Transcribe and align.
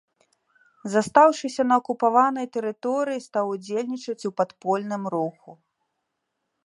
Застаўшыся 0.93 1.65
на 1.71 1.75
акупаванай 1.81 2.47
тэрыторыі, 2.57 3.23
стаў 3.27 3.45
удзельнічаць 3.57 4.27
у 4.31 4.35
падпольным 4.43 5.03
руху. 5.17 5.49